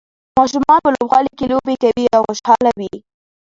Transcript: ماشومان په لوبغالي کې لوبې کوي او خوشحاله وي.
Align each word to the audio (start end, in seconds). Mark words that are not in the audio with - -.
ماشومان 0.39 0.79
په 0.85 0.89
لوبغالي 0.95 1.31
کې 1.37 1.45
لوبې 1.51 1.75
کوي 1.83 2.05
او 2.15 2.21
خوشحاله 2.27 2.71
وي. 2.79 2.93